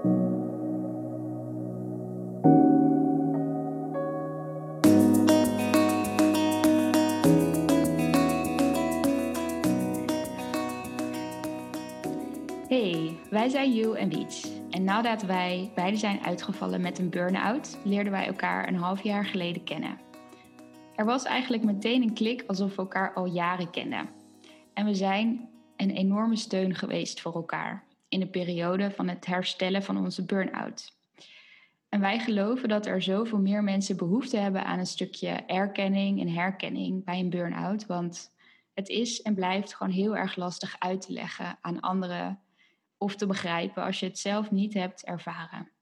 [0.00, 0.12] Hey,
[13.30, 14.50] wij zijn You en Wiets.
[14.70, 19.24] En nadat wij beide zijn uitgevallen met een burn-out, leerden wij elkaar een half jaar
[19.24, 19.98] geleden kennen.
[20.96, 24.08] Er was eigenlijk meteen een klik alsof we elkaar al jaren kenden.
[24.74, 29.82] En we zijn een enorme steun geweest voor elkaar in de periode van het herstellen
[29.82, 30.98] van onze burn-out.
[31.88, 36.28] En wij geloven dat er zoveel meer mensen behoefte hebben aan een stukje erkenning en
[36.28, 37.86] herkenning bij een burn-out.
[37.86, 38.34] Want
[38.74, 42.40] het is en blijft gewoon heel erg lastig uit te leggen aan anderen
[42.98, 45.72] of te begrijpen als je het zelf niet hebt ervaren.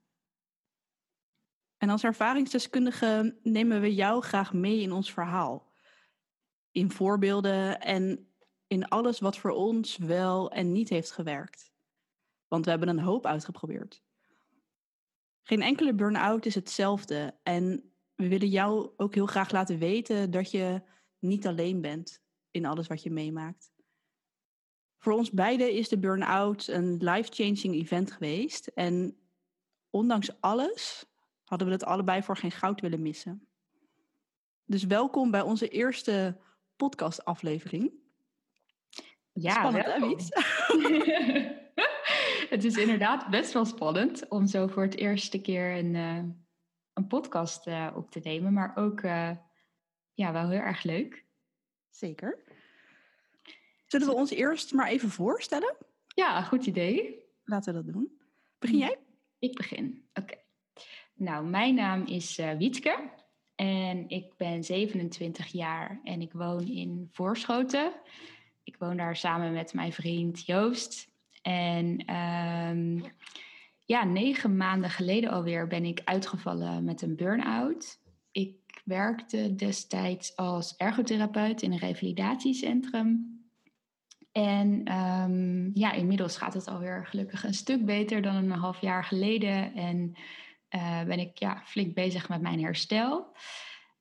[1.78, 5.72] En als ervaringsdeskundige nemen we jou graag mee in ons verhaal.
[6.70, 8.32] In voorbeelden en
[8.66, 11.67] in alles wat voor ons wel en niet heeft gewerkt.
[12.48, 14.02] Want we hebben een hoop uitgeprobeerd.
[15.42, 17.38] Geen enkele burn-out is hetzelfde.
[17.42, 20.82] En we willen jou ook heel graag laten weten dat je
[21.18, 23.70] niet alleen bent in alles wat je meemaakt.
[24.98, 28.66] Voor ons beiden is de burn-out een life-changing event geweest.
[28.66, 29.18] En
[29.90, 31.06] ondanks alles
[31.44, 33.48] hadden we het allebei voor geen goud willen missen.
[34.64, 36.40] Dus welkom bij onze eerste
[36.76, 37.92] podcastaflevering.
[39.32, 41.56] Ja, Spannend, hè?
[42.48, 46.22] het is inderdaad best wel spannend om zo voor het eerste keer een, eh,
[46.92, 48.52] een podcast eh, op te nemen.
[48.52, 49.30] Maar ook eh,
[50.14, 51.24] ja, wel heel erg leuk.
[51.90, 52.38] Zeker.
[53.86, 55.76] Zullen we ons eerst maar even voorstellen?
[56.14, 57.24] Ja, goed idee.
[57.44, 58.20] Laten we dat doen.
[58.58, 58.98] Begin jij?
[59.38, 60.08] Ik begin.
[60.14, 60.34] Oké.
[61.14, 63.10] Nou, mijn naam is Wietke
[63.54, 67.92] en ik ben 27 jaar en ik woon in Voorschoten.
[68.64, 71.08] Ik woon daar samen met mijn vriend Joost.
[71.42, 73.00] En ehm,
[73.84, 77.98] ja, negen maanden geleden alweer ben ik uitgevallen met een burn-out.
[78.32, 83.36] Ik werkte destijds als ergotherapeut in een revalidatiecentrum.
[84.32, 89.04] En ehm, ja, inmiddels gaat het alweer gelukkig een stuk beter dan een half jaar
[89.04, 89.74] geleden.
[89.74, 90.14] En
[90.68, 93.36] eh, ben ik ja, flink bezig met mijn herstel.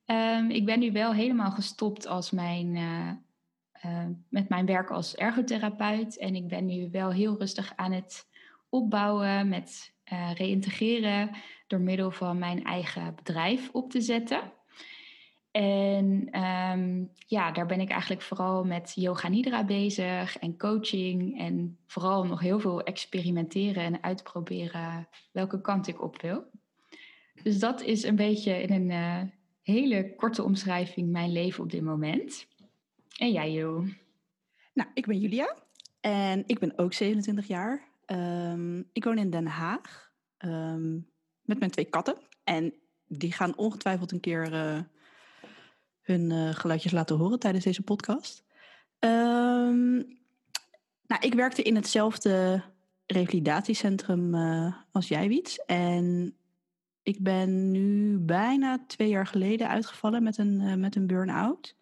[0.06, 3.12] Ehm, ik ben nu wel helemaal gestopt als mijn, eh,
[3.82, 6.18] eh, met mijn werk als ergotherapeut.
[6.18, 8.28] En ik ben nu wel heel rustig aan het
[8.70, 11.30] opbouwen met eh reïntegreren
[11.68, 14.42] door middel van mijn eigen bedrijf op te zetten.
[15.52, 21.40] En ehm, ja, daar ben ik eigenlijk vooral met yoga nidra bezig en coaching.
[21.40, 26.44] En vooral nog heel veel experimenteren en uitproberen welke kant ik op wil.
[27.44, 29.22] Dus dat is een beetje in een eh,
[29.62, 32.48] hele korte omschrijving mijn leven op dit moment.
[33.18, 33.86] En jij, Jo?
[34.74, 35.56] Nou, ik ben Julia
[36.00, 37.88] en ik ben ook 27 jaar.
[38.06, 40.94] Ehm, ik woon in Den Haag ehm,
[41.42, 42.18] met mijn twee katten.
[42.44, 42.74] En
[43.08, 44.80] die gaan ongetwijfeld een keer eh,
[46.02, 48.46] hun eh, geluidjes laten horen tijdens deze podcast.
[49.00, 49.96] Ehm,
[51.08, 52.64] nou, ik werkte in hetzelfde
[53.06, 55.66] revalidatiecentrum eh, als jij, Wiets.
[55.66, 56.36] En
[57.04, 61.77] ik ben nu bijna twee jaar geleden uitgevallen met een, met een burn-out.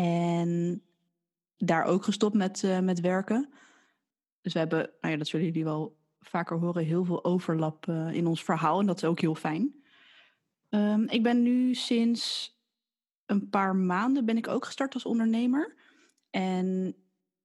[0.00, 0.82] En
[1.56, 3.48] daar ook gestopt met, eh, met werken.
[4.40, 8.12] Dus we hebben, nou ja, dat zullen jullie wel vaker horen, heel veel overlap eh,
[8.12, 8.80] in ons verhaal.
[8.80, 9.84] En dat is ook heel fijn.
[10.68, 12.54] Ehm, ik ben nu sinds
[13.26, 15.74] een paar maanden ben ik ook gestart als ondernemer.
[16.30, 16.96] En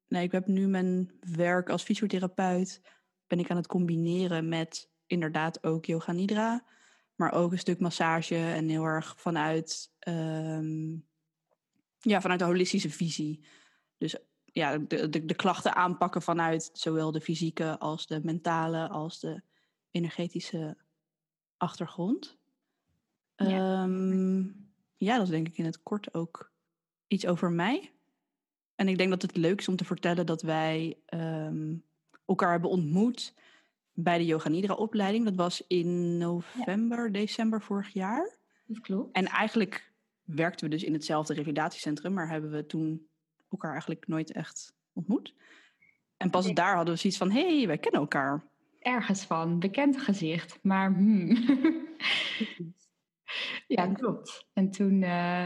[0.08, 2.82] nou, ik heb nu mijn werk als fysiotherapeut
[3.28, 6.66] ben ik aan het combineren met inderdaad ook yoga nidra,
[7.16, 10.98] maar ook een stuk massage en heel erg vanuit ehm,
[12.06, 13.40] ja, vanuit de holistische visie.
[13.98, 19.20] Dus ja, de, de, de klachten aanpakken vanuit zowel de fysieke als de mentale als
[19.20, 19.42] de
[19.92, 20.78] energetische
[21.58, 22.38] achtergrond.
[23.36, 23.84] Ja.
[23.84, 24.44] Ehm,
[24.98, 26.52] ja, dat is denk ik in het kort ook
[27.08, 27.92] iets over mij.
[28.76, 31.76] En ik denk dat het leuk is om te vertellen dat wij ehm,
[32.26, 33.34] elkaar hebben ontmoet
[33.94, 35.26] bij de Yoga Nidra opleiding.
[35.26, 38.38] Dat was in november, december vorig jaar.
[38.66, 39.16] Dat klopt.
[39.16, 39.94] En eigenlijk
[40.26, 43.08] werkten we dus in hetzelfde revalidatiecentrum, maar hebben we toen
[43.50, 45.36] elkaar eigenlijk nooit echt ontmoet.
[46.18, 46.54] En pas Nee.
[46.54, 48.44] daar hadden we zoiets van, hé, hey, wij kennen elkaar.
[48.80, 51.28] Ergens van, bekend gezicht, maar hmm.
[53.68, 54.48] ja, klopt.
[54.54, 55.46] En toen, eh,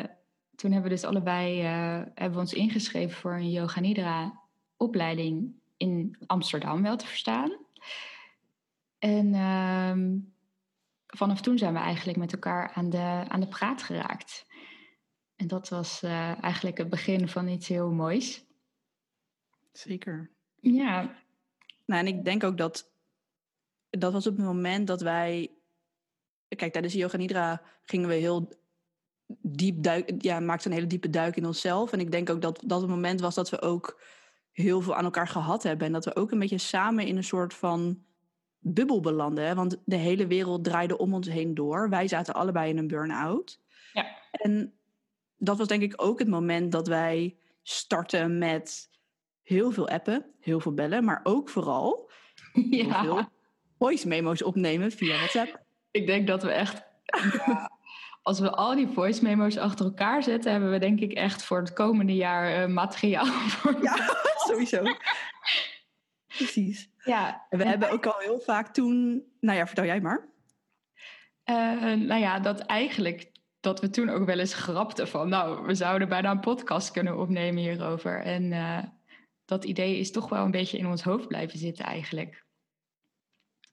[0.56, 4.40] toen hebben we dus allebei eh, hebben we ons ingeschreven voor een Yoga Nidra
[4.78, 7.58] opleiding in Amsterdam wel te verstaan.
[9.00, 10.18] En ehm,
[11.08, 14.46] vanaf toen zijn we eigenlijk met elkaar aan de, aan de praat geraakt.
[15.40, 18.46] En dat was eh, eigenlijk het begin van iets heel moois.
[19.72, 20.30] Zeker.
[20.60, 21.02] Ja,
[21.86, 22.92] Nou, en ik denk ook dat
[23.90, 25.52] dat was op het moment dat wij...
[26.48, 28.50] Kijk, tijdens Yoga Nidra gingen we heel
[29.42, 30.14] diep duik...
[30.18, 31.92] Ja, maakten een hele diepe duik in onszelf.
[31.92, 34.02] En ik denk ook dat dat het moment was dat we ook
[34.52, 35.88] heel veel aan elkaar gehad hebben.
[35.88, 38.04] En dat we ook een beetje samen in een soort van
[38.60, 39.46] bubbel belanden.
[39.46, 39.56] Hè?
[39.56, 41.90] Want de hele wereld draaide om ons heen door.
[41.90, 43.60] Wij zaten allebei in een burn-out.
[43.94, 44.18] Ja.
[44.32, 44.79] En
[45.40, 48.90] dat was denk ik ook het moment dat wij starten met
[49.44, 52.12] heel veel appen, heel veel bellen, maar ook vooral
[52.54, 53.30] heel Ja, veel
[53.78, 55.64] voice memo's opnemen via WhatsApp.
[55.92, 56.84] ik denk dat we echt...
[57.46, 57.72] ja,
[58.22, 61.60] als we al die voice memo's achter elkaar zetten, hebben we denk ik echt voor
[61.60, 63.26] het komende jaar eh, materiaal
[63.56, 63.84] voor.
[63.84, 63.96] Ja,
[64.48, 64.84] sowieso.
[66.28, 66.90] Precies.
[67.04, 67.46] ja.
[67.50, 69.24] En we hebben ook al heel vaak toen...
[69.40, 70.28] Nou ja, vertel jij maar.
[71.44, 75.74] Eh, nou ja, dat eigenlijk dat we toen ook wel eens grapten van, nou, we
[75.74, 78.22] zouden bijna een podcast kunnen opnemen hierover.
[78.22, 78.84] En eh,
[79.46, 82.46] dat idee is toch wel een beetje in ons hoofd blijven zitten eigenlijk.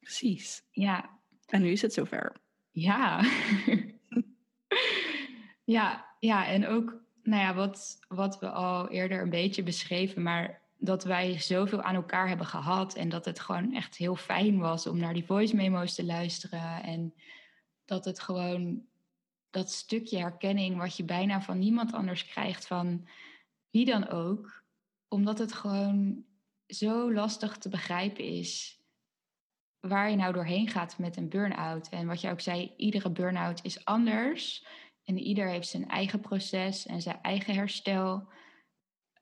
[0.00, 0.62] Precies.
[0.70, 2.36] Ja, En nu is het zover.
[2.70, 3.24] ja.
[5.64, 10.62] ja, ja, en ook, nou ja, wat, wat we al eerder een beetje beschreven, maar
[10.78, 14.86] dat wij zoveel aan elkaar hebben gehad en dat het gewoon echt heel fijn was
[14.86, 17.14] om naar die voice memo's te luisteren en
[17.84, 18.86] dat het gewoon
[19.56, 23.08] dat stukje herkenning wat je bijna van niemand anders krijgt van
[23.70, 24.64] wie dan ook,
[25.08, 26.24] omdat het gewoon
[26.66, 28.80] zo lastig te begrijpen is
[29.80, 31.88] waar je nou doorheen gaat met een burn-out.
[31.88, 34.66] En wat je ook zei, iedere burn-out is anders.
[35.04, 38.28] En ieder heeft zijn eigen proces en zijn eigen herstel.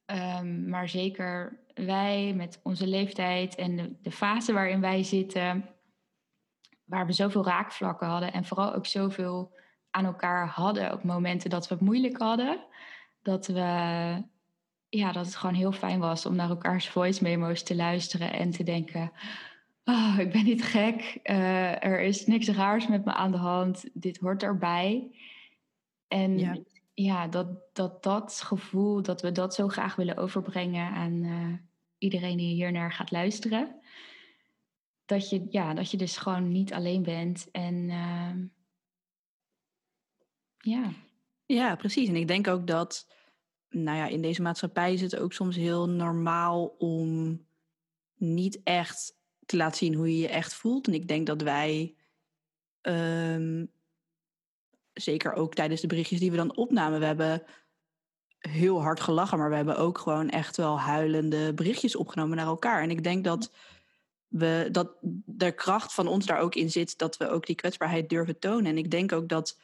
[0.05, 5.69] Ehm, maar zeker wij met onze leeftijd en de, de fase waarin wij zitten,
[6.85, 9.63] waar we zoveel raakvlakken hadden en vooral ook zoveel
[9.95, 12.59] aan elkaar hadden op momenten dat we het moeilijk hadden,
[13.23, 14.23] dat we
[14.89, 18.51] ja, dat het gewoon heel fijn was om naar elkaars voice memo's te luisteren en
[18.51, 19.13] te denken:
[19.85, 23.85] oh, ik ben niet gek, eh, er is niks raars met me aan de hand,
[23.93, 25.11] dit hoort erbij.
[26.09, 26.57] En Ja.
[26.95, 31.53] ja, dat, dat dat gevoel, dat we dat zo graag willen overbrengen aan eh,
[31.99, 33.81] iedereen die hier naar gaat luisteren.
[35.05, 37.49] Dat je, ja, dat je dus gewoon niet alleen bent.
[37.51, 38.45] En ehm,
[40.65, 40.93] ja,
[41.47, 42.09] Ja, precies.
[42.09, 43.09] En ik denk ook dat,
[43.69, 47.41] nou ja, in deze maatschappij is het ook soms heel normaal om
[48.15, 49.17] niet echt
[49.47, 50.87] te laten zien hoe je je echt voelt.
[50.87, 51.95] En ik denk dat wij,
[52.81, 53.65] ehm,
[54.93, 57.43] zeker ook tijdens de berichtjes die we dan opnamen, we hebben
[58.39, 62.83] heel hard gelachen, maar we hebben ook gewoon echt wel huilende berichtjes opgenomen naar elkaar.
[62.83, 63.53] En ik denk dat
[64.29, 68.09] we dat de kracht van ons daar ook in zit dat we ook die kwetsbaarheid
[68.09, 68.67] durven tonen.
[68.67, 69.59] En ik denk ook dat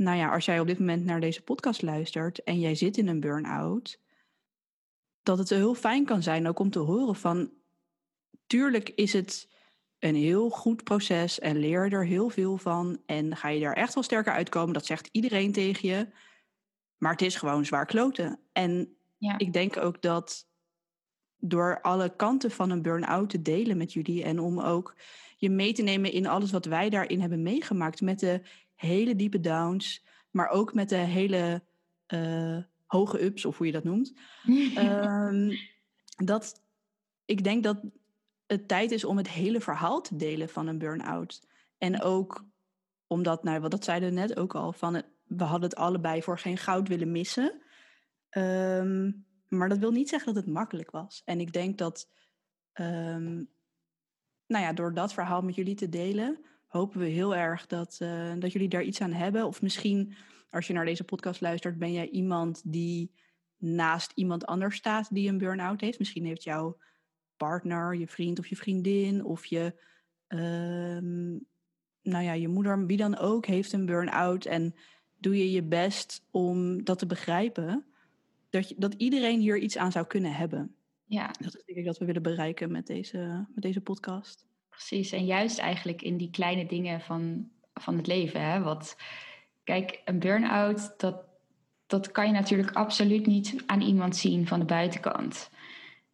[0.00, 3.08] nou ja, als jij op dit moment naar deze podcast luistert en jij zit in
[3.08, 4.00] een burn-out,
[5.22, 7.50] dat het heel fijn kan zijn ook om te horen van,
[8.46, 9.48] tuurlijk is het
[9.98, 13.72] een heel goed proces en leer je er heel veel van en ga je daar
[13.72, 14.74] echt wel sterker uitkomen.
[14.74, 16.08] Dat zegt iedereen tegen je,
[16.96, 18.40] maar het is gewoon zwaar kloten.
[18.52, 19.38] En ja.
[19.38, 20.48] ik denk ook dat
[21.36, 24.96] door alle kanten van een burn-out te delen met jullie en om ook
[25.36, 28.42] je mee te nemen in alles wat wij daarin hebben meegemaakt met de
[28.80, 31.62] hele diepe downs, maar ook met de hele
[32.06, 34.14] eh, hoge ups of hoe je dat noemt.
[34.74, 35.50] Ehm,
[36.16, 36.62] dat
[37.24, 37.82] ik denk dat
[38.46, 41.46] het tijd is om het hele verhaal te delen van een burn-out.
[41.78, 42.44] En ook
[43.06, 46.38] omdat, nou, wat dat zeiden we net ook al, van we hadden het allebei voor
[46.38, 47.60] geen goud willen missen.
[48.28, 49.12] Ehm,
[49.48, 51.22] maar dat wil niet zeggen dat het makkelijk was.
[51.24, 52.08] En ik denk dat,
[52.72, 53.34] ehm,
[54.46, 58.32] nou ja, door dat verhaal met jullie te delen, hopen we heel erg dat, eh,
[58.38, 59.46] dat jullie daar iets aan hebben.
[59.46, 60.14] Of misschien,
[60.50, 63.12] als je naar deze podcast luistert, ben jij iemand die
[63.56, 65.98] naast iemand anders staat die een burn-out heeft.
[65.98, 66.78] Misschien heeft jouw
[67.36, 69.80] partner, je vriend of je vriendin of je,
[70.26, 71.30] ehm,
[72.02, 74.44] nou ja, je moeder, wie dan ook, heeft een burn-out.
[74.44, 74.74] En
[75.16, 77.84] doe je je best om dat te begrijpen.
[78.50, 80.74] Dat, je, dat iedereen hier iets aan zou kunnen hebben.
[81.04, 84.48] ja, Dat is denk ik dat we willen bereiken met deze, met deze podcast.
[84.86, 85.12] Precies.
[85.12, 88.40] En juist eigenlijk in die kleine dingen van, van het leven.
[88.40, 88.62] Hè?
[88.62, 88.96] Wat,
[89.64, 91.24] kijk, een burn-out, dat,
[91.86, 95.50] dat kan je natuurlijk absoluut niet aan iemand zien van de buitenkant.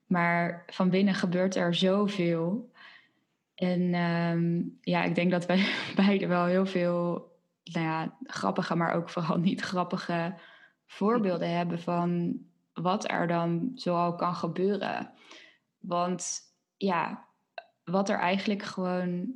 [0.07, 2.71] Maar van binnen gebeurt er zoveel.
[3.55, 8.93] En ehm, ja, ik denk dat wij beide wel heel veel nou ja, grappige, maar
[8.93, 10.35] ook vooral niet grappige
[10.87, 12.39] voorbeelden hebben van
[12.73, 15.13] wat er dan zoal kan gebeuren.
[15.79, 16.41] Want
[16.77, 17.27] ja,
[17.91, 19.35] wat er eigenlijk gewoon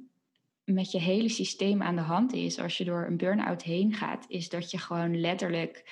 [0.65, 4.25] met je hele systeem aan de hand is als je door een burn-out heen gaat,
[4.29, 5.85] is dat je gewoon letterlijk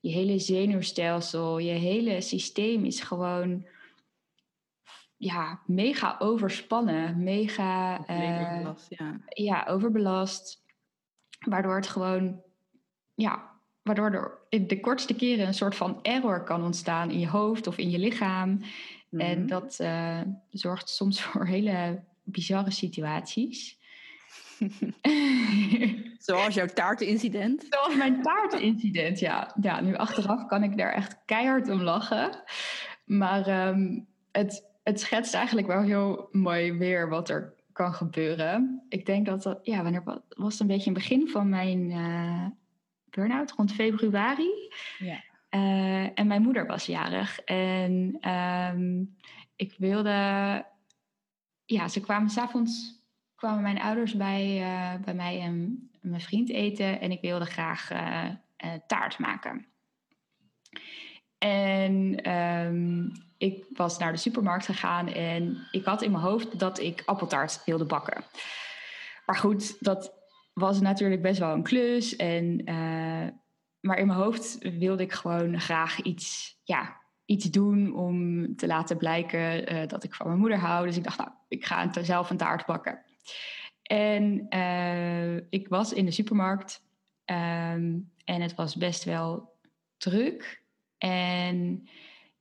[0.00, 3.66] je hele zenuwstelsel, je hele systeem is gewoon
[5.16, 9.20] ja, mega overspannen, mega overbelast, ja.
[9.28, 10.62] ja, overbelast.
[11.38, 12.40] Waardoor het gewoon,
[13.14, 13.50] ja,
[13.82, 17.66] waardoor er in de kortste keren een soort van error kan ontstaan in je hoofd
[17.66, 18.60] of in je lichaam.
[19.20, 19.46] En Mhm.
[19.46, 23.78] dat eh, zorgt soms voor hele bizarre situaties.
[26.18, 27.66] Zoals jouw taartenincident.
[27.70, 29.54] Zoals mijn taartenincident, ja.
[29.60, 32.42] Ja, nu achteraf kan ik daar echt keihard om lachen.
[33.04, 34.00] Maar ehm,
[34.32, 38.82] het, het schetst eigenlijk wel heel mooi weer wat er kan gebeuren.
[38.88, 41.90] Ik denk dat dat, ja, wanneer wa- was het een beetje een begin van mijn
[41.90, 42.46] eh
[43.10, 44.50] burn-out, rond februari.
[44.98, 45.22] Ja.
[45.54, 47.40] Eh, en mijn moeder was jarig.
[47.40, 49.04] En ehm,
[49.56, 50.64] ik wilde,
[51.64, 53.02] ja, ze kwamen s'avonds,
[53.34, 57.00] kwamen mijn ouders bij, eh, bij mij en mijn vriend eten.
[57.00, 58.30] En ik wilde graag eh,
[58.86, 59.66] taart maken.
[61.38, 63.08] En ehm,
[63.38, 67.62] ik was naar de supermarkt gegaan en ik had in mijn hoofd dat ik appeltaart
[67.64, 68.24] wilde bakken.
[69.26, 70.12] Maar goed, dat
[70.52, 72.16] was natuurlijk best wel een klus.
[72.16, 72.64] En,
[73.84, 78.96] maar in mijn hoofd wilde ik gewoon graag iets, ja, iets doen om te laten
[78.96, 80.86] blijken eh, dat ik van mijn moeder hou.
[80.86, 83.02] Dus ik dacht, nou, ik ga zelf een taart bakken.
[83.82, 86.82] En eh, ik was in de supermarkt
[87.24, 89.58] ehm, en het was best wel
[89.96, 90.62] druk.
[90.98, 91.88] En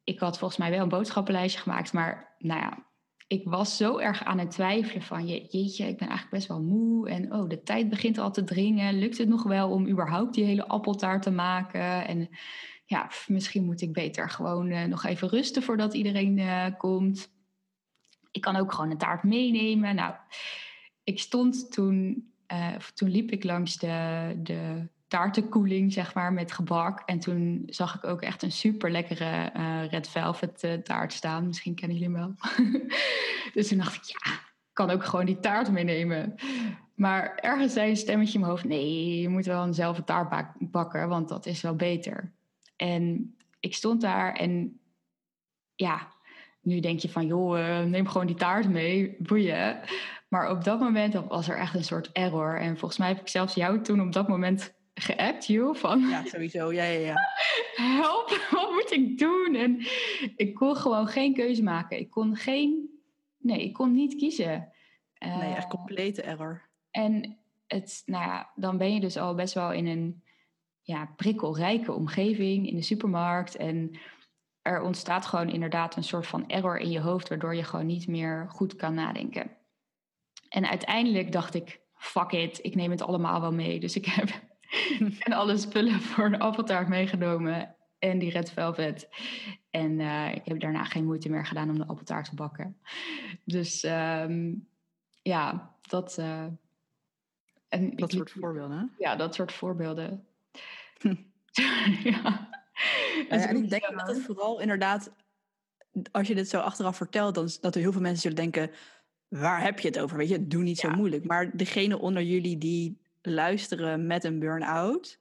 [0.03, 2.85] ik had volgens mij wel een boodschappenlijstje gemaakt, maar nou ja,
[3.33, 6.61] ik was zo erg aan het twijfelen van, je, jeetje, ik ben eigenlijk best wel
[6.61, 8.99] moe en oh, de tijd begint al te dringen.
[8.99, 12.07] Lukt het nog wel om überhaupt die hele appeltaart te maken?
[12.07, 12.29] En
[12.85, 17.31] ja, misschien moet ik beter gewoon eh, nog even rusten voordat iedereen eh, komt.
[18.31, 19.95] Ik kan ook gewoon een taart meenemen.
[19.95, 20.15] Nou,
[21.03, 22.27] ik stond toen,
[22.75, 27.01] of toen liep ik langs de, de taartenkoeling, zeg maar, met gebak.
[27.05, 31.47] En toen zag ik ook echt een super lekkere eh, red velvet eh, taart staan.
[31.47, 32.35] Misschien kennen jullie hem wel.
[33.53, 34.39] dus toen dacht ik, ja,
[34.73, 36.35] kan ook gewoon die taart meenemen.
[36.95, 40.03] Maar ergens zei een stemmetje in mijn hoofd: nee, je moet wel een zelf een
[40.03, 42.31] taart bak- bakken, want dat is wel beter.
[42.75, 44.79] En ik stond daar en
[45.75, 46.07] ja,
[46.61, 49.79] nu denk je van joh, eh, neem gewoon die taart mee, boeien.
[50.27, 52.59] Maar op dat moment was er echt een soort error.
[52.59, 56.25] En volgens mij heb ik zelfs jou toen op dat moment geappt, joh, van Ja,
[56.25, 56.71] sowieso.
[56.71, 57.15] Ja, ja, ja.
[58.01, 59.55] help, wat moet ik doen?
[59.55, 59.79] En
[60.35, 61.99] ik kon gewoon geen keuze maken.
[61.99, 62.89] Ik kon geen,
[63.37, 64.71] nee, ik kon niet kiezen.
[65.19, 66.69] Nee, echt complete error.
[66.91, 70.23] en het, nou ja, dan ben je dus al best wel in een
[70.81, 73.55] ja, prikkelrijke omgeving in de supermarkt.
[73.55, 73.99] En
[74.61, 78.07] er ontstaat gewoon inderdaad een soort van error in je hoofd, waardoor je gewoon niet
[78.07, 79.51] meer goed kan nadenken.
[80.49, 83.79] En uiteindelijk dacht ik, fuck it, ik neem het allemaal wel mee.
[83.79, 84.29] Dus ik heb
[85.25, 89.09] en alle spullen voor de appeltaart meegenomen en die red velvet.
[89.69, 92.77] En eh, ik heb daarna geen moeite meer gedaan om de appeltaart te bakken.
[93.45, 94.53] Dus ehm,
[95.21, 96.17] ja, dat.
[96.17, 96.45] eh,
[97.69, 98.77] en Dat soort voorbeelden.
[98.77, 98.85] hè?
[98.97, 100.25] Ja, dat soort voorbeelden.
[100.99, 101.15] Hm.
[102.03, 102.51] ja.
[103.13, 105.11] Ja, en toen, ik denk eh, dat het vooral inderdaad,
[106.11, 108.71] als je dit zo achteraf vertelt, dan dat er heel veel mensen zullen denken,
[109.27, 110.17] waar heb je het over?
[110.17, 111.25] Weet je, doe niet zo moeilijk.
[111.25, 115.19] Maar degene onder jullie die luisteren met een burn-out,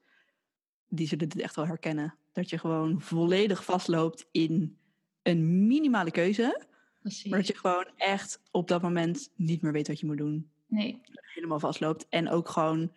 [0.88, 2.14] die zullen dit echt wel herkennen.
[2.32, 4.78] Dat je gewoon volledig vastloopt in
[5.22, 6.66] een minimale keuze,
[7.00, 7.30] precies.
[7.30, 10.50] maar dat je gewoon echt op dat moment niet meer weet wat je moet doen.
[10.66, 11.00] Nee,
[11.34, 12.92] Helemaal vastloopt en ook gewoon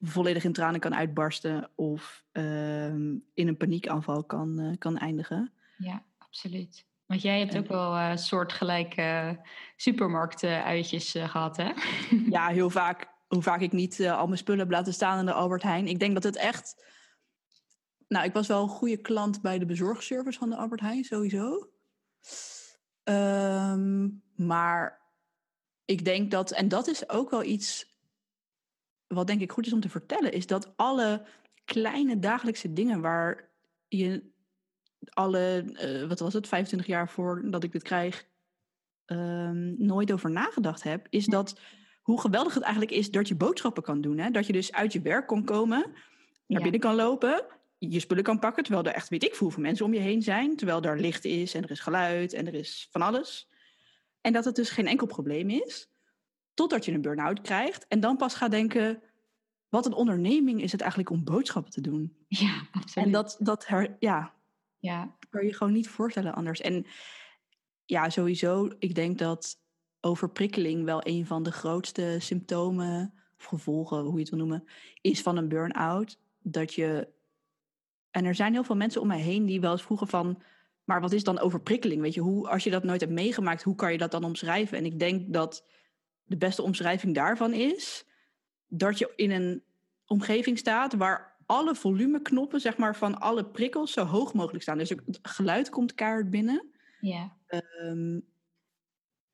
[0.00, 5.52] volledig in tranen kan uitbarsten of ehm, in een paniekaanval kan, eh, kan eindigen.
[5.76, 6.86] ja, absoluut.
[7.06, 9.40] Want jij hebt ook wel eh soortgelijke
[9.76, 11.70] supermarktuitjes eh gehad, hè?
[12.36, 15.26] ja, heel vaak, hoe vaak ik niet eh, al mijn spullen heb laten staan in
[15.26, 15.86] de Albert Heijn.
[15.86, 16.84] Ik denk dat het echt.
[18.08, 21.70] Nou, ik was wel een goede klant bij de bezorgservice van de Albert Heijn, sowieso.
[23.02, 25.00] Ehm, maar
[25.84, 27.96] ik denk dat, en dat is ook wel iets
[29.06, 31.26] wat denk ik goed is om te vertellen, is dat alle
[31.64, 33.50] kleine dagelijkse dingen waar
[33.88, 34.30] je
[35.10, 38.26] alle, eh, wat was het, 25 jaar voordat ik dit krijg,
[39.04, 41.60] ehm, nooit over nagedacht heb, is dat
[42.08, 44.18] hoe geweldig het eigenlijk is dat je boodschappen kan doen.
[44.18, 44.30] Hè?
[44.30, 45.94] Dat je dus uit je werk kon komen, naar
[46.46, 46.60] Ja.
[46.62, 47.44] binnen kan lopen,
[47.78, 50.22] je spullen kan pakken, terwijl er echt weet ik veel hoeveel mensen om je heen
[50.22, 53.48] zijn, terwijl er licht is en er is geluid en er is van alles.
[54.20, 55.88] En dat het dus geen enkel probleem is,
[56.54, 59.02] totdat je een burn-out krijgt en dan pas gaat denken,
[59.68, 62.16] wat een onderneming is het eigenlijk om boodschappen te doen.
[62.28, 63.06] Ja, absoluut.
[63.06, 64.34] En dat, dat her, ja,
[64.78, 66.60] Ja, kan je gewoon niet voorstellen anders.
[66.60, 66.86] En
[67.84, 69.56] ja, sowieso, ik denk dat
[70.00, 74.64] overprikkeling wel een van de grootste symptomen of gevolgen, hoe je het wil noemen,
[75.00, 76.18] is van een burn-out.
[76.42, 77.08] Dat je.
[78.10, 80.42] En er zijn heel veel mensen om mij heen die wel eens vroegen van.
[80.84, 82.00] Maar wat is dan overprikkeling?
[82.00, 84.78] Weet je, hoe, als je dat nooit hebt meegemaakt, hoe kan je dat dan omschrijven?
[84.78, 85.64] En ik denk dat
[86.24, 88.06] de beste omschrijving daarvan is
[88.66, 89.62] dat je in een
[90.06, 94.78] omgeving staat waar alle volumeknoppen, zeg maar, van alle prikkels zo hoog mogelijk staan.
[94.78, 96.66] Dus het geluid komt keihard binnen.
[97.00, 97.36] Ja.
[97.46, 98.20] Ehm,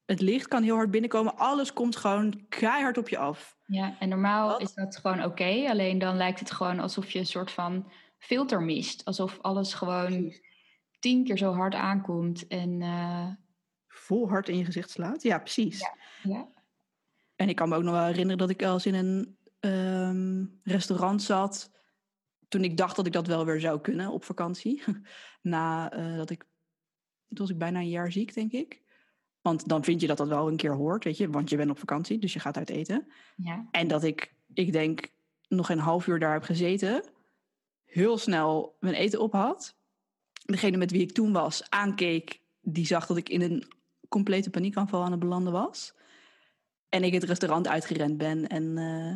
[0.07, 1.37] het licht kan heel hard binnenkomen.
[1.37, 3.57] Alles komt gewoon keihard op je af.
[3.67, 5.65] Ja, en normaal Dat- is dat gewoon oké.
[5.69, 9.05] alleen dan lijkt het gewoon alsof je een soort van filter mist.
[9.05, 10.33] Alsof alles gewoon
[11.01, 12.47] tien keer zo hard aankomt.
[12.47, 13.29] En eh,
[13.89, 15.23] Vol hard in je gezicht slaat.
[15.23, 15.91] Ja, precies.
[16.23, 16.49] ja,
[17.37, 21.23] En ik kan me ook nog wel herinneren dat ik eens in een ehm, restaurant
[21.23, 21.71] zat.
[22.49, 24.83] Toen ik dacht dat ik dat wel weer zou kunnen op vakantie.
[25.43, 26.39] Na eh, dat ik.
[27.29, 28.83] Toen was ik bijna een jaar ziek, denk ik.
[29.45, 31.31] Want dan vind je dat dat wel een keer hoort, weet je.
[31.31, 33.07] Want je bent op vakantie, dus je gaat uit eten.
[33.37, 35.13] ja, En dat ik, ik denk,
[35.49, 37.05] nog een half uur daar heb gezeten.
[37.85, 39.77] Heel snel mijn eten op had.
[40.45, 42.41] Degene met wie ik toen was aankeek.
[42.61, 43.65] Die zag dat ik in een
[44.09, 45.95] complete paniekaanval aan het belanden was.
[46.89, 48.47] En ik het restaurant uitgerend ben.
[48.47, 49.09] En, eh,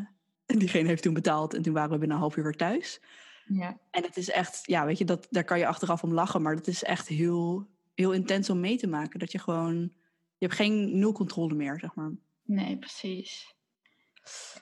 [0.52, 1.54] en diegene heeft toen betaald.
[1.54, 3.00] En toen waren we binnen een half uur weer thuis.
[3.44, 3.78] ja.
[3.90, 6.42] En het is echt, ja, weet je, dat, daar kan je achteraf om lachen.
[6.42, 9.18] Maar dat is echt heel, heel intens om mee te maken.
[9.18, 9.92] Dat je gewoon,
[10.38, 12.10] je hebt geen nul controle meer, zeg maar.
[12.42, 13.54] Nee, precies.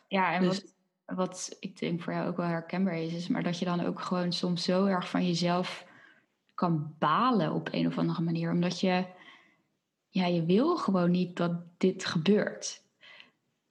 [0.09, 0.63] Ja, en Dus-
[1.05, 3.81] wat, wat ik denk voor jou ook wel herkenbaar is, is maar dat je dan
[3.81, 5.87] ook gewoon soms zo erg van jezelf
[6.55, 8.51] kan balen op een of andere manier.
[8.51, 9.07] Omdat je,
[10.09, 12.83] ja, je wil gewoon niet dat dit gebeurt.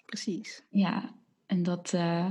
[0.06, 0.64] Precies.
[0.70, 2.28] Ja, en dat, eh,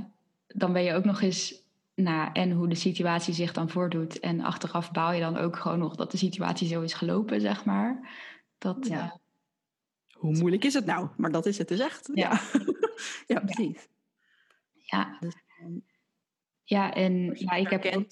[0.46, 1.62] dan ben je ook nog eens,
[1.94, 4.20] nou, en hoe de situatie zich dan voordoet.
[4.20, 7.64] En achteraf baal je dan ook gewoon nog dat de situatie zo is gelopen, zeg
[7.64, 8.10] maar.
[8.58, 9.20] Dat, Ja.
[10.24, 11.08] Hoe moeilijk is het nou?
[11.16, 12.10] Maar dat is het dus echt.
[12.14, 12.40] Ja.
[13.26, 13.88] Ja, precies.
[14.74, 15.16] ja.
[15.20, 15.72] Dus, ehm,
[16.64, 18.06] ja, en ja, ik heb ook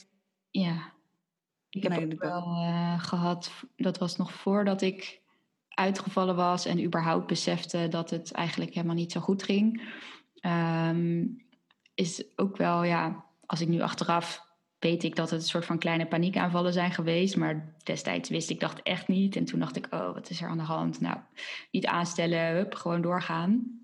[0.50, 0.92] Ja.
[1.68, 5.20] Ik heb ook wel eh, gehad, dat was nog voordat ik
[5.68, 9.92] uitgevallen was en überhaupt besefte dat het eigenlijk helemaal niet zo goed ging.
[10.40, 11.26] Ehm,
[11.94, 14.51] is ook wel, ja, als ik nu achteraf
[14.82, 18.60] weet ik dat het een soort van kleine paniekaanvallen zijn geweest, maar destijds wist ik
[18.60, 19.36] dat echt niet.
[19.36, 21.00] En toen dacht ik, oh, wat is er aan de hand?
[21.00, 21.16] Nou,
[21.70, 23.80] niet aanstellen, hup, gewoon doorgaan.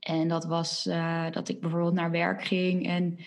[0.00, 3.18] En dat was eh, dat ik bijvoorbeeld naar werk ging en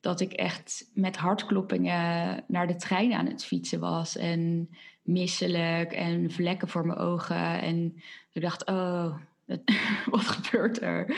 [0.00, 4.16] dat ik echt met hartkloppingen naar de trein aan het fietsen was.
[4.16, 4.70] En
[5.02, 7.60] misselijk en vlekken voor mijn ogen.
[7.60, 9.16] En ik dacht, oh,
[10.10, 11.16] wat gebeurt er?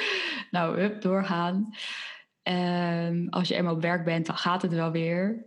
[0.51, 1.75] Nou, hup, doorgaan.
[2.49, 5.45] Ehm, als je eenmaal op werk bent, dan gaat het wel weer.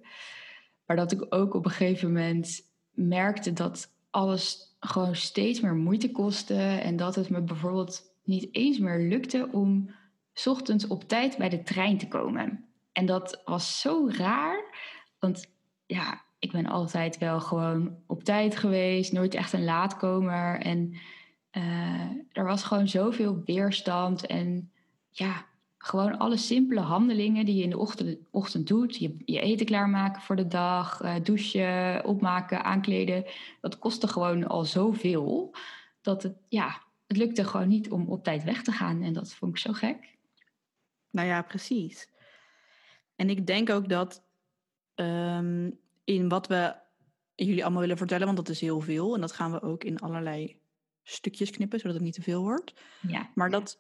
[0.86, 2.62] Maar dat ik ook op een gegeven moment
[2.92, 6.56] merkte dat alles gewoon steeds meer moeite kostte.
[6.58, 9.92] En dat het me bijvoorbeeld niet eens meer lukte om
[10.46, 12.66] ochtends op tijd bij de trein te komen.
[12.92, 14.64] En dat was zo raar.
[15.20, 15.46] Want
[15.86, 19.12] ja, ik ben altijd wel gewoon op tijd geweest.
[19.12, 20.60] Nooit echt een laatkomer.
[20.60, 20.98] En
[21.52, 24.26] eh, er was gewoon zoveel weerstand.
[24.26, 24.72] En
[25.10, 25.50] ja,
[25.84, 28.96] gewoon alle simpele handelingen die je in de ochtend, ochtend doet.
[28.98, 31.02] Je, je eten klaarmaken voor de dag.
[31.02, 33.26] eh, douchen, opmaken, aankleden.
[33.62, 35.56] Dat kostte gewoon al zoveel.
[36.02, 39.02] Dat het, ja, het lukte gewoon niet om op tijd weg te gaan.
[39.04, 40.18] En dat vond ik zo gek.
[41.10, 42.10] Nou ja, precies.
[43.16, 44.24] En ik denk ook dat
[44.96, 45.70] ehm,
[46.04, 46.76] in wat we
[47.36, 49.16] jullie allemaal willen vertellen, want dat is heel veel.
[49.16, 50.60] En dat gaan we ook in allerlei
[51.04, 52.74] stukjes knippen, zodat het niet te veel wordt.
[53.08, 53.78] Ja, Maar dat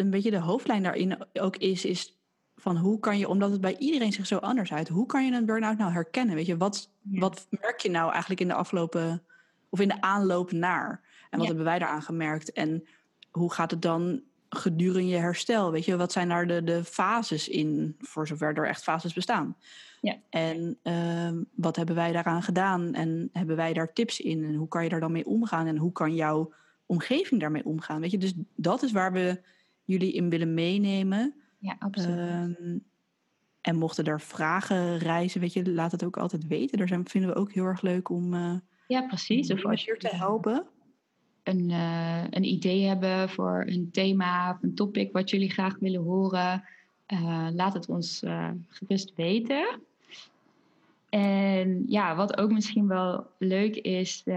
[0.00, 2.18] een beetje de hoofdlijn daarin ook is, is
[2.56, 5.32] van hoe kan je, omdat het bij iedereen zich zo anders uit, hoe kan je
[5.32, 6.34] een burn-out nou herkennen?
[6.34, 7.20] Weet je, wat, Ja.
[7.20, 9.22] wat merk je nou eigenlijk in de afgelopen,
[9.68, 11.00] of in de aanloop naar?
[11.30, 11.46] En wat Ja.
[11.46, 12.52] hebben wij daaraan gemerkt?
[12.52, 12.84] En
[13.30, 15.70] hoe gaat het dan gedurende je herstel?
[15.70, 19.56] Weet je, wat zijn daar de, de fases in, voor zover er echt fases bestaan?
[20.00, 20.16] Ja.
[20.30, 22.94] En ehm, wat hebben wij daaraan gedaan?
[22.94, 24.44] En hebben wij daar tips in?
[24.44, 25.66] En hoe kan je daar dan mee omgaan?
[25.66, 26.52] En hoe kan jouw
[26.86, 28.00] omgeving daarmee omgaan?
[28.00, 29.40] Weet je, dus dat is waar we
[29.90, 31.34] jullie in willen meenemen.
[31.58, 32.18] ja absoluut.
[32.18, 32.78] Ehm,
[33.60, 36.78] en mochten er vragen reizen, weet je, laat het ook altijd weten.
[36.78, 38.54] Daar zijn, vinden we ook heel erg leuk om eh
[38.86, 39.52] ja, precies.
[39.52, 40.66] Of als hier te je helpen.
[41.42, 46.02] een, eh, een idee hebben voor een thema of een topic wat jullie graag willen
[46.02, 46.64] horen,
[47.06, 48.22] eh, laat het ons
[48.68, 49.80] gerust weten.
[51.10, 54.34] En ja, wat ook misschien wel leuk is, eh,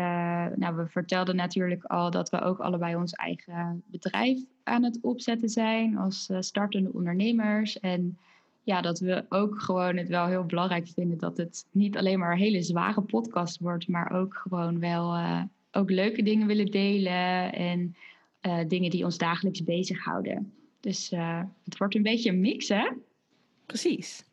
[0.56, 5.50] nou, we vertelden natuurlijk al dat we ook allebei ons eigen bedrijf aan het opzetten
[5.50, 7.80] zijn als eh, startende ondernemers.
[7.80, 8.18] En
[8.64, 12.32] ja, dat we ook gewoon het wel heel belangrijk vinden dat het niet alleen maar
[12.32, 17.54] een hele zware podcast wordt, maar ook gewoon wel eh, ook leuke dingen willen delen
[17.54, 17.96] en
[18.68, 20.54] dingen die ons dagelijks bezighouden.
[20.80, 21.10] Dus
[21.64, 22.92] het wordt een beetje een mix, hè?
[23.66, 24.26] Precies.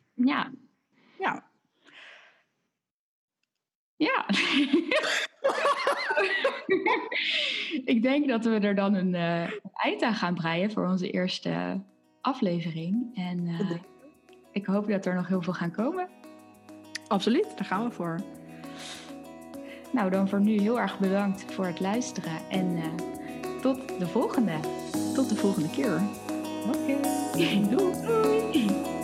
[4.01, 4.25] Ja.
[7.85, 11.81] Ik denk dat we er dan een, uh, eind aan gaan breien voor onze eerste
[12.21, 13.11] aflevering.
[13.15, 13.71] En uh,
[14.51, 16.09] ik hoop dat er nog heel veel gaan komen.
[17.07, 18.19] Absoluut, daar gaan we voor.
[19.91, 22.49] Nou, dan voor nu heel erg bedankt voor het luisteren.
[22.49, 22.85] En uh,
[23.61, 24.59] tot de volgende.
[25.13, 26.01] Tot de volgende keer.
[26.67, 26.97] Oké.
[27.33, 27.61] Okay.
[27.69, 27.91] Doei.
[28.51, 29.00] Doei.